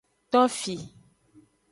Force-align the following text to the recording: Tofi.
Tofi. 0.31 0.77